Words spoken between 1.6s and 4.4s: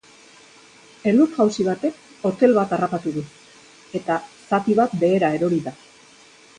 batek hotel bat harrapatu du, eta